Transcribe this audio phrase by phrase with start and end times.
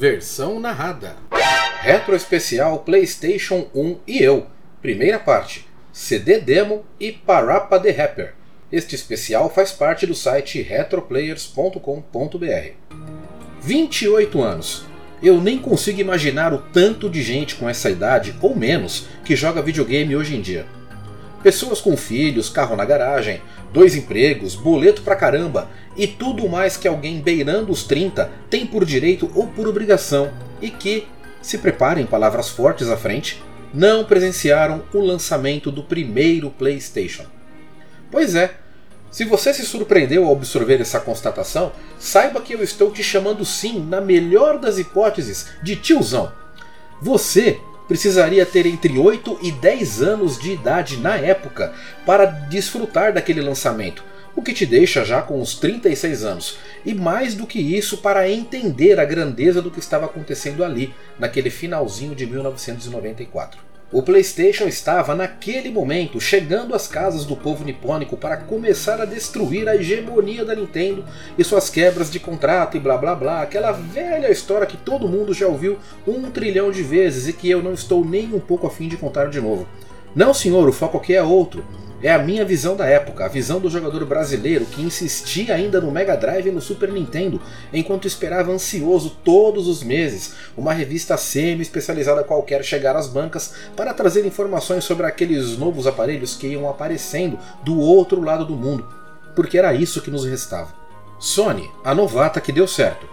[0.00, 1.14] Versão narrada.
[1.82, 4.46] Retro especial PlayStation 1 e eu.
[4.80, 5.68] Primeira parte.
[5.92, 8.32] CD demo e Parappa the Rapper.
[8.72, 12.70] Este especial faz parte do site retroplayers.com.br.
[13.60, 14.86] 28 anos.
[15.22, 19.60] Eu nem consigo imaginar o tanto de gente com essa idade, ou menos, que joga
[19.60, 20.64] videogame hoje em dia.
[21.42, 23.40] Pessoas com filhos, carro na garagem,
[23.72, 28.84] dois empregos, boleto pra caramba e tudo mais que alguém beirando os 30 tem por
[28.84, 30.30] direito ou por obrigação
[30.60, 31.06] e que,
[31.40, 37.24] se preparem palavras fortes à frente, não presenciaram o lançamento do primeiro PlayStation.
[38.10, 38.54] Pois é,
[39.10, 43.80] se você se surpreendeu ao absorver essa constatação, saiba que eu estou te chamando sim,
[43.80, 46.32] na melhor das hipóteses, de tiozão.
[47.00, 47.58] Você
[47.90, 51.74] precisaria ter entre 8 e 10 anos de idade na época
[52.06, 54.04] para desfrutar daquele lançamento,
[54.36, 58.30] o que te deixa já com uns 36 anos, e mais do que isso para
[58.30, 63.69] entender a grandeza do que estava acontecendo ali, naquele finalzinho de 1994.
[63.92, 69.68] O PlayStation estava, naquele momento, chegando às casas do povo nipônico para começar a destruir
[69.68, 71.04] a hegemonia da Nintendo
[71.36, 75.34] e suas quebras de contrato e blá blá blá, aquela velha história que todo mundo
[75.34, 78.86] já ouviu um trilhão de vezes e que eu não estou nem um pouco afim
[78.86, 79.66] de contar de novo.
[80.14, 81.64] Não, senhor, o foco aqui é outro.
[82.02, 85.90] É a minha visão da época, a visão do jogador brasileiro que insistia ainda no
[85.90, 87.38] Mega Drive e no Super Nintendo,
[87.74, 94.24] enquanto esperava ansioso todos os meses uma revista semi-especializada qualquer chegar às bancas para trazer
[94.24, 98.88] informações sobre aqueles novos aparelhos que iam aparecendo do outro lado do mundo,
[99.36, 100.72] porque era isso que nos restava.
[101.18, 103.06] Sony, a novata que deu certo.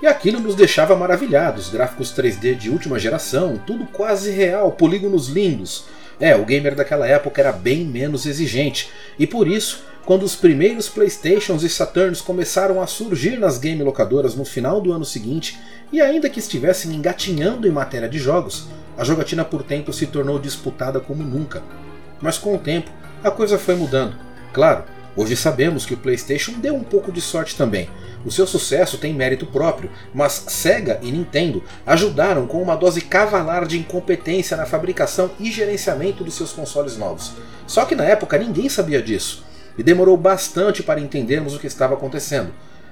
[0.00, 5.84] E aquilo nos deixava maravilhados, gráficos 3D de última geração, tudo quase real, polígonos lindos,
[6.20, 10.88] é, o gamer daquela época era bem menos exigente, e por isso, quando os primeiros
[10.88, 15.58] Playstations e Saturns começaram a surgir nas game locadoras no final do ano seguinte,
[15.92, 20.38] e ainda que estivessem engatinhando em matéria de jogos, a jogatina por tempo se tornou
[20.38, 21.62] disputada como nunca.
[22.20, 22.90] Mas com o tempo,
[23.24, 24.14] a coisa foi mudando.
[24.52, 24.84] Claro,
[25.16, 27.88] hoje sabemos que o PlayStation deu um pouco de sorte também,
[28.24, 33.66] o seu sucesso tem mérito próprio, mas Sega e Nintendo ajudaram com uma dose cavalar
[33.66, 37.32] de incompetência na fabricação e gerenciamento dos seus consoles novos.
[37.66, 39.44] Só que na época ninguém sabia disso,
[39.78, 42.50] e demorou bastante para entendermos o que estava acontecendo.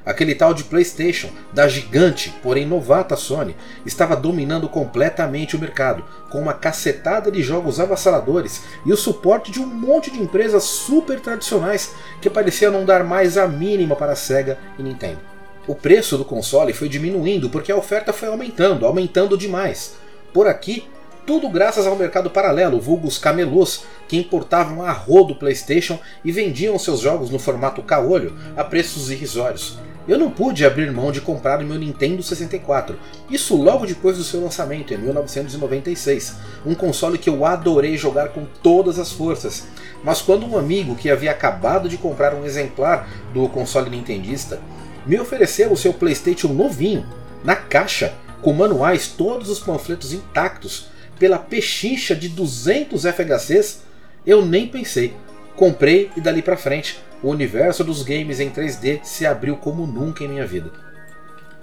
[0.09, 3.55] Aquele tal de PlayStation, da gigante, porém novata Sony,
[3.85, 9.61] estava dominando completamente o mercado, com uma cacetada de jogos avassaladores e o suporte de
[9.61, 11.93] um monte de empresas super tradicionais
[12.23, 15.21] que pareciam não dar mais a mínima para a Sega e Nintendo.
[15.67, 19.97] O preço do console foi diminuindo porque a oferta foi aumentando, aumentando demais.
[20.33, 20.89] Por aqui,
[21.27, 27.01] tudo graças ao mercado paralelo, vulgos camelôs, que importavam a rodo PlayStation e vendiam seus
[27.01, 29.77] jogos no formato caolho a preços irrisórios.
[30.09, 32.99] Eu não pude abrir mão de comprar o meu Nintendo 64,
[33.29, 38.47] isso logo depois do seu lançamento, em 1996, um console que eu adorei jogar com
[38.63, 39.69] todas as forças.
[40.03, 44.63] Mas quando um amigo que havia acabado de comprar um exemplar do console nintendista
[45.05, 47.07] me ofereceu o seu PlayStation novinho,
[47.45, 50.89] na caixa, com manuais, todos os panfletos intactos,
[51.19, 53.83] pela pechincha de 200 FHCs,
[54.27, 55.15] eu nem pensei.
[55.59, 60.23] Comprei e dali para frente o universo dos games em 3D se abriu como nunca
[60.23, 60.71] em minha vida.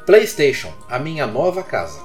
[0.06, 2.02] PlayStation, a minha nova casa.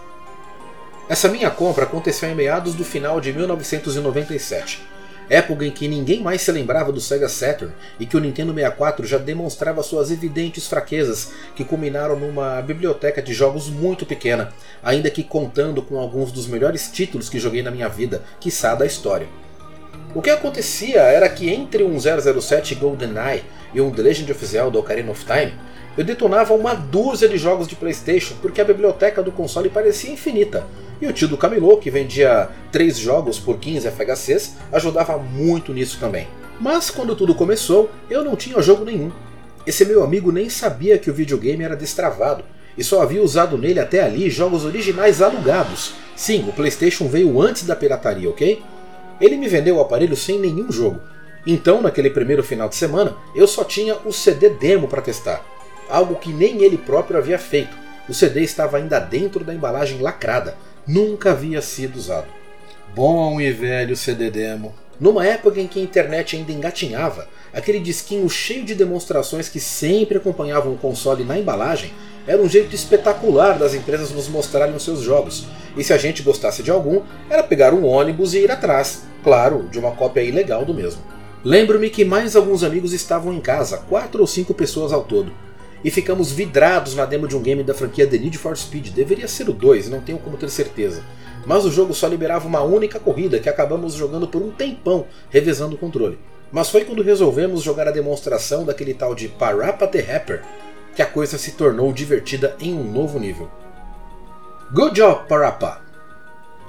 [1.08, 4.86] Essa minha compra aconteceu em meados do final de 1997,
[5.28, 9.04] época em que ninguém mais se lembrava do Sega Saturn e que o Nintendo 64
[9.04, 15.24] já demonstrava suas evidentes fraquezas, que culminaram numa biblioteca de jogos muito pequena, ainda que
[15.24, 19.26] contando com alguns dos melhores títulos que joguei na minha vida, quiçá da história.
[20.12, 24.76] O que acontecia era que entre um 007 GoldenEye e um The Legend of Zelda
[24.76, 25.54] Ocarina of Time,
[25.96, 30.66] eu detonava uma dúzia de jogos de Playstation porque a biblioteca do console parecia infinita,
[31.00, 35.98] e o tio do Camelô, que vendia 3 jogos por 15 FHCs, ajudava muito nisso
[36.00, 36.26] também.
[36.58, 39.12] Mas quando tudo começou, eu não tinha jogo nenhum.
[39.64, 42.42] Esse meu amigo nem sabia que o videogame era destravado,
[42.76, 45.92] e só havia usado nele até ali jogos originais alugados.
[46.16, 48.60] Sim, o PlayStation veio antes da pirataria, ok?
[49.20, 51.00] Ele me vendeu o aparelho sem nenhum jogo.
[51.46, 55.44] Então, naquele primeiro final de semana, eu só tinha o CD demo para testar.
[55.88, 57.76] Algo que nem ele próprio havia feito.
[58.08, 60.56] O CD estava ainda dentro da embalagem lacrada.
[60.86, 62.26] Nunca havia sido usado.
[62.94, 64.74] Bom e velho CD demo.
[64.98, 70.18] Numa época em que a internet ainda engatinhava, aquele disquinho cheio de demonstrações que sempre
[70.18, 71.92] acompanhavam o console na embalagem
[72.26, 75.46] era um jeito espetacular das empresas nos mostrarem os seus jogos.
[75.76, 79.68] E se a gente gostasse de algum, era pegar um ônibus e ir atrás, claro,
[79.70, 81.02] de uma cópia ilegal do mesmo.
[81.42, 85.32] Lembro-me que mais alguns amigos estavam em casa, quatro ou cinco pessoas ao todo.
[85.82, 88.90] e ficamos vidrados na demo de um game da franquia The Need for Speed.
[88.90, 91.02] Deveria ser o 2, não tenho como ter certeza.
[91.46, 95.74] Mas o jogo só liberava uma única corrida que acabamos jogando por um tempão, revezando
[95.76, 96.18] o controle.
[96.52, 100.42] Mas foi quando resolvemos jogar a demonstração daquele tal de Parappa the Rapper
[100.94, 103.50] que a coisa se tornou divertida em um novo nível.
[104.72, 105.80] Good job, Parappa!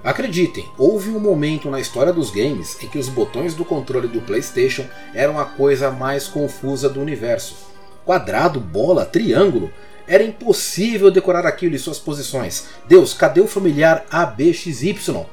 [0.04, 4.22] Acreditem, houve um momento na história dos games em que os botões do controle do
[4.22, 7.56] PlayStation eram a coisa mais confusa do universo.
[8.04, 9.72] Quadrado, bola, triângulo.
[10.08, 12.68] Era impossível decorar aquilo e suas posições.
[12.88, 15.26] Deus, cadê o familiar ABXY?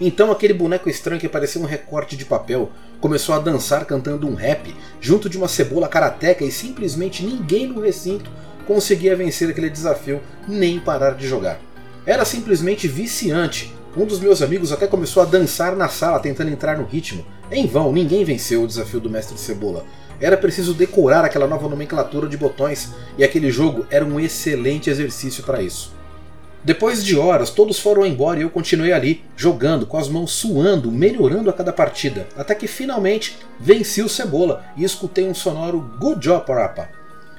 [0.00, 2.70] Então aquele boneco estranho que parecia um recorte de papel
[3.00, 7.80] começou a dançar cantando um rap junto de uma cebola karateca e simplesmente ninguém no
[7.80, 8.30] recinto
[8.66, 11.60] conseguia vencer aquele desafio nem parar de jogar.
[12.06, 13.74] Era simplesmente viciante.
[13.94, 17.26] Um dos meus amigos até começou a dançar na sala tentando entrar no ritmo.
[17.50, 19.84] Em vão, ninguém venceu o desafio do mestre Cebola.
[20.20, 25.42] Era preciso decorar aquela nova nomenclatura de botões e aquele jogo era um excelente exercício
[25.42, 25.99] para isso.
[26.62, 30.92] Depois de horas, todos foram embora e eu continuei ali, jogando, com as mãos suando,
[30.92, 36.20] melhorando a cada partida, até que finalmente venci o Cebola e escutei um sonoro Good
[36.20, 36.90] Job, Parappa.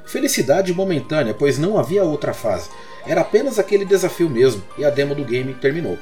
[0.07, 2.71] Felicidade momentânea, pois não havia outra fase.
[3.05, 5.99] Era apenas aquele desafio mesmo, e a demo do game terminou.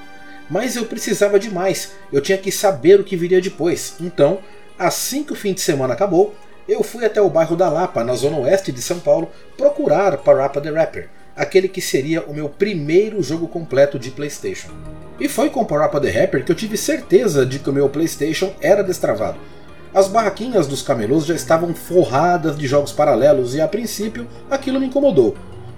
[0.50, 3.96] Mas eu precisava de mais, eu tinha que saber o que viria depois.
[4.00, 4.40] Então,
[4.78, 6.34] assim que o fim de semana acabou,
[6.70, 10.62] eu fui até o bairro da Lapa, na zona oeste de São Paulo, procurar Parappa
[10.62, 14.68] the Rapper aquele que seria o meu primeiro jogo completo de PlayStation.
[15.18, 18.52] E foi com Parappa the Rapper que eu tive certeza de que o meu PlayStation
[18.60, 19.38] era destravado.
[19.94, 24.88] As barraquinhas dos camelôs já estavam forradas de jogos paralelos e a princípio aquilo me
[24.88, 25.36] incomodou.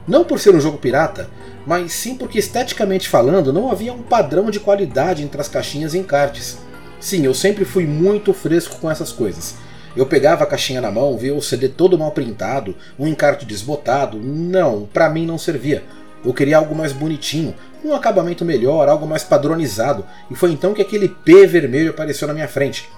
[0.08, 1.30] Não por ser um jogo pirata,
[1.66, 6.00] mas sim porque esteticamente falando não havia um padrão de qualidade entre as caixinhas e
[6.00, 6.58] encartes.
[7.00, 9.56] Sim, eu sempre fui muito fresco com essas coisas.
[9.96, 14.18] Eu pegava a caixinha na mão, via o CD todo mal printado, um encarte desbotado.
[14.18, 15.84] Não, para mim não servia.
[16.24, 20.82] Eu queria algo mais bonitinho, um acabamento melhor, algo mais padronizado, e foi então que
[20.82, 22.90] aquele P vermelho apareceu na minha frente.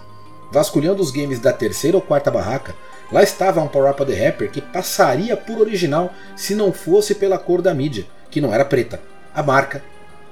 [0.52, 2.76] Vasculhando os games da terceira ou quarta barraca,
[3.12, 7.40] lá estava um Power Up the Rapper que passaria por original se não fosse pela
[7.40, 9.02] cor da mídia, que não era preta,
[9.34, 9.82] a marca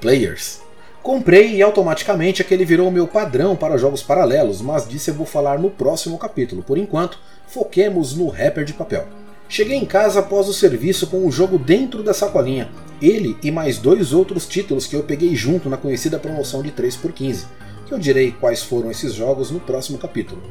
[0.02, 0.62] Players.
[1.04, 5.26] Comprei e automaticamente aquele virou o meu padrão para jogos paralelos, mas disso eu vou
[5.26, 6.62] falar no próximo capítulo.
[6.62, 7.18] Por enquanto,
[7.48, 9.08] foquemos no rapper de papel.
[9.50, 12.70] Cheguei em casa após o serviço com o jogo dentro da sacolinha,
[13.02, 17.46] ele e mais dois outros títulos que eu peguei junto na conhecida promoção de 3x15,
[17.88, 20.42] que eu direi quais foram esses jogos no próximo capítulo.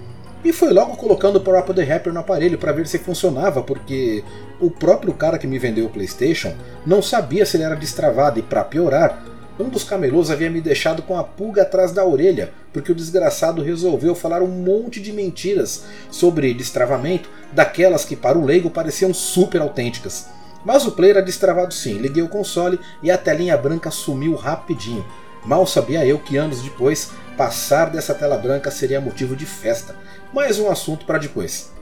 [0.44, 3.62] E foi logo colocando o Power Up The Rapper no aparelho para ver se funcionava,
[3.62, 4.24] porque
[4.60, 6.52] o próprio cara que me vendeu o PlayStation
[6.84, 9.22] não sabia se ele era destravado e para piorar,
[9.60, 13.62] um dos camelôs havia me deixado com a pulga atrás da orelha, porque o desgraçado
[13.62, 19.60] resolveu falar um monte de mentiras sobre destravamento, daquelas que para o leigo pareciam super
[19.60, 20.28] autênticas.
[20.64, 25.04] Mas o player era destravado sim, liguei o console e a telinha branca sumiu rapidinho.
[25.44, 29.96] Mal sabia eu que anos depois, passar dessa tela branca seria motivo de festa.
[30.32, 31.72] Mais um assunto para depois.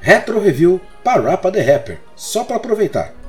[0.00, 3.23] Retro Review Parappa the Rapper, só para aproveitar.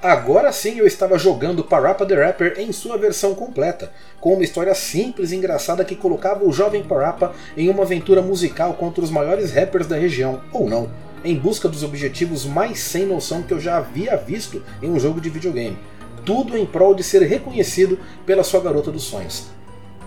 [0.00, 3.90] Agora sim eu estava jogando Parappa the Rapper em sua versão completa,
[4.20, 8.74] com uma história simples e engraçada que colocava o jovem Parappa em uma aventura musical
[8.74, 10.88] contra os maiores rappers da região, ou não,
[11.24, 15.20] em busca dos objetivos mais sem noção que eu já havia visto em um jogo
[15.20, 15.76] de videogame.
[16.24, 19.48] Tudo em prol de ser reconhecido pela sua garota dos sonhos.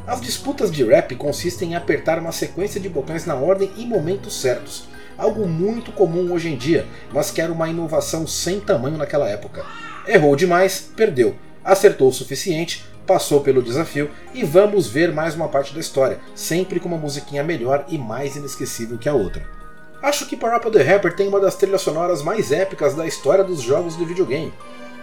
[0.07, 4.39] As disputas de rap consistem em apertar uma sequência de botões na ordem e momentos
[4.39, 4.85] certos,
[5.17, 9.63] algo muito comum hoje em dia, mas que era uma inovação sem tamanho naquela época.
[10.11, 11.37] Errou demais, perdeu.
[11.63, 16.81] Acertou o suficiente, passou pelo desafio e vamos ver mais uma parte da história, sempre
[16.81, 19.47] com uma musiquinha melhor e mais inesquecível que a outra.
[20.03, 23.61] Acho que Parappa the Rapper tem uma das trilhas sonoras mais épicas da história dos
[23.61, 24.51] jogos de videogame.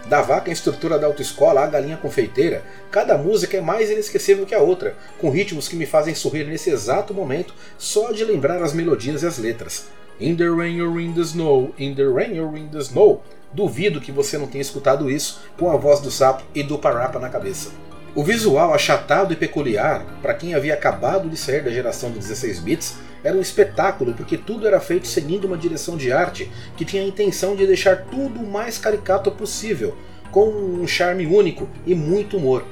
[0.09, 4.59] Da vaca instrutora da autoescola à galinha confeiteira, cada música é mais inesquecível que a
[4.59, 9.21] outra, com ritmos que me fazem sorrir nesse exato momento só de lembrar as melodias
[9.21, 9.85] e as letras.
[10.19, 13.21] In the rain or in the snow, in the rain or in the snow.
[13.53, 17.19] Duvido que você não tenha escutado isso com a voz do sapo e do Parappa
[17.19, 17.69] na cabeça.
[18.15, 22.59] O visual achatado e peculiar, para quem havia acabado de sair da geração de 16
[22.59, 27.01] bits, era um espetáculo porque tudo era feito seguindo uma direção de arte que tinha
[27.01, 29.95] a intenção de deixar tudo o mais caricato possível,
[30.31, 32.65] com um charme único e muito humor.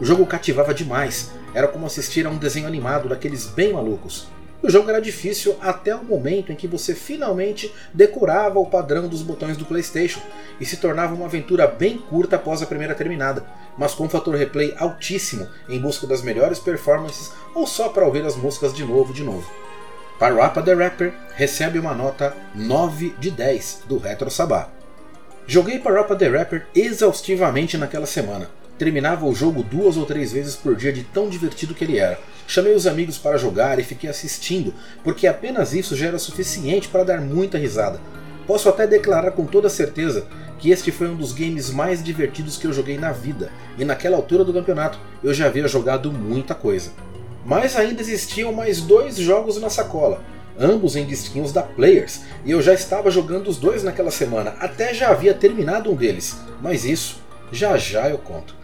[0.00, 4.28] O jogo cativava demais, era como assistir a um desenho animado daqueles bem malucos.
[4.62, 9.20] O jogo era difícil até o momento em que você finalmente decorava o padrão dos
[9.20, 10.20] botões do PlayStation
[10.60, 13.44] e se tornava uma aventura bem curta após a primeira terminada,
[13.76, 18.24] mas com um fator replay altíssimo em busca das melhores performances ou só para ouvir
[18.24, 19.50] as músicas de novo de novo.
[20.22, 24.68] Parappa the Rapper recebe uma nota 9 de 10 do Retro Sabá.
[25.48, 28.48] Joguei Parappa the Rapper exaustivamente naquela semana.
[28.78, 32.20] Terminava o jogo duas ou três vezes por dia de tão divertido que ele era.
[32.46, 37.02] Chamei os amigos para jogar e fiquei assistindo, porque apenas isso já era suficiente para
[37.02, 38.00] dar muita risada.
[38.46, 42.68] Posso até declarar com toda certeza que este foi um dos games mais divertidos que
[42.68, 46.92] eu joguei na vida, e naquela altura do campeonato eu já havia jogado muita coisa.
[47.44, 50.22] Mas ainda existiam mais dois jogos na sacola,
[50.58, 54.94] ambos em disquinhos da Players, e eu já estava jogando os dois naquela semana, até
[54.94, 57.20] já havia terminado um deles, mas isso
[57.50, 58.54] já já eu conto.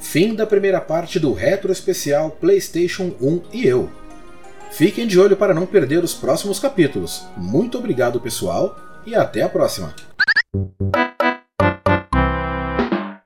[0.00, 3.90] Fim da primeira parte do retro especial PlayStation 1 e eu.
[4.70, 7.26] Fiquem de olho para não perder os próximos capítulos.
[7.36, 8.76] Muito obrigado, pessoal,
[9.06, 9.94] e até a próxima!